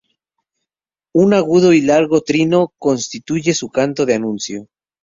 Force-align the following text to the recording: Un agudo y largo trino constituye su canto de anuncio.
Un 1.13 1.35
agudo 1.35 1.73
y 1.73 1.81
largo 1.81 2.21
trino 2.21 2.73
constituye 2.79 3.53
su 3.53 3.69
canto 3.69 4.07
de 4.07 4.15
anuncio. 4.15 4.67